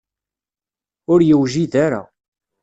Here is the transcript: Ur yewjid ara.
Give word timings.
Ur 1.11 1.19
yewjid 1.27 1.73
ara. 1.85 2.01